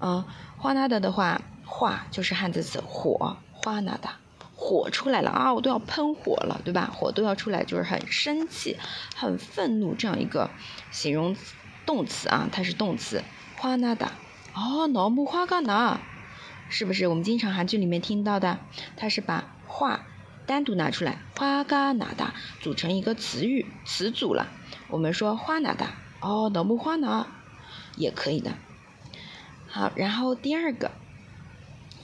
[0.00, 0.24] 嗯。
[0.67, 4.17] 花纳达的话，化就是汉字词火，花纳达，
[4.53, 6.91] 火出来了啊，我都要喷火了，对吧？
[6.93, 8.75] 火都要出来，就是很生气、
[9.15, 10.49] 很愤怒这样一个
[10.91, 11.37] 形容
[11.85, 13.23] 动词啊，它是动词。
[13.55, 14.11] 花纳达，
[14.53, 16.01] 哦，脑木花嘎拿，
[16.67, 18.59] 是不是我们经常韩剧里面听到的？
[18.97, 20.01] 它是把话
[20.45, 24.47] 单独拿出来，花嘎拿达组成一个词语词组了。
[24.89, 27.25] 我们说花纳达，哦，脑木花拿
[27.95, 28.51] 也可以的。
[29.69, 30.91] 好，然后第二个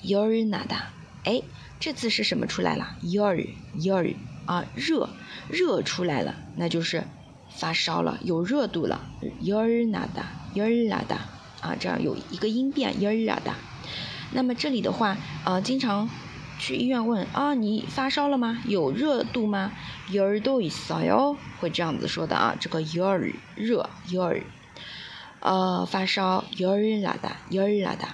[0.02, 0.81] ，your nada，
[1.23, 1.42] 哎，
[1.80, 3.38] 这次是什么出来了？your
[3.75, 4.06] your
[4.45, 5.09] 啊，热
[5.50, 7.06] 热出来了，那就是
[7.50, 9.01] 发烧了，有热度了。
[9.41, 11.18] your nada your nada
[11.62, 13.53] 啊，这样有一个音变 your nada。
[14.34, 16.09] 那么这里的话，呃，经常
[16.59, 18.62] 去医院问啊，你发烧了吗？
[18.68, 19.72] 有热度吗
[20.09, 23.18] ？your do is yo 会这样子说的啊，这个 your
[23.56, 24.41] 热 your。
[25.44, 28.08] 呃，发烧，有儿啦的，有儿啦的。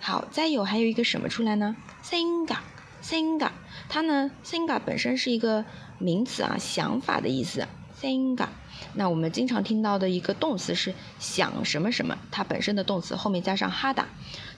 [0.00, 1.74] 好，再有还有一个什么出来呢
[2.04, 3.48] ？singa，singa
[3.88, 5.64] 它呢，singa 本身是一个
[5.98, 7.66] 名词啊，想法的意思。
[7.98, 8.48] singa
[8.92, 14.08] 那我们经常听到的一个动词是想什么什么，它本身的动词后面加上哈达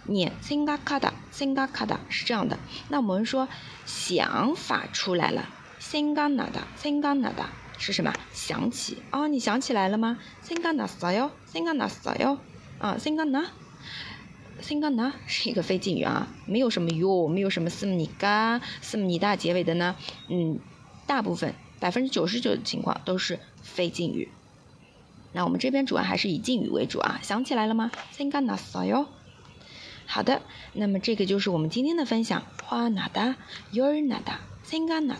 [0.02, 2.58] 念 singa kada，singa kada 是这样的。
[2.88, 3.46] 那我们说
[3.86, 5.48] 想法出来了
[5.80, 7.46] ，singa nada，singa nada。
[7.78, 8.12] 是什么？
[8.32, 12.38] 想起哦，你想起来了吗？Singana sayo，Singana sayo，
[12.78, 19.96] 啊，Singana，Singana 是一个非敬语啊，没有什么 you，没有什么斯姆尼嘎、斯姆尼大结尾的呢。
[20.28, 20.58] 嗯，
[21.06, 24.28] 大部分百分之九十九的情况都是非敬语。
[25.32, 27.18] 那我们这边主要还是以敬语为主啊。
[27.22, 29.06] 想起来了吗？Singana sayo。
[30.06, 30.42] 好的，
[30.74, 32.44] 那么这个就是我们今天的分享。
[32.62, 35.16] 花 nada，your nada，Singana。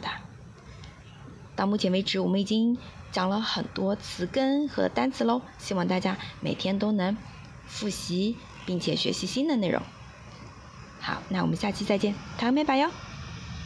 [1.56, 2.76] 到目前为止，我们已经
[3.12, 7.16] 讲了很多词根和单词喽，希望大家每天都能
[7.66, 9.80] 复习并且学习新的内容。
[11.00, 12.90] 好，那我们下期再见，糖美拜哟。